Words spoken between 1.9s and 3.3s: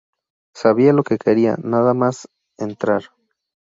más entrar".